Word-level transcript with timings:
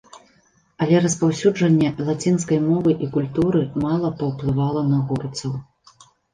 Але 0.85 0.95
распаўсюджанне 1.03 1.91
лацінскай 2.07 2.59
мовы 2.71 2.95
і 3.03 3.11
культуры 3.19 3.63
мала 3.87 4.13
паўплывала 4.25 4.81
на 4.91 4.99
горцаў. 5.13 5.59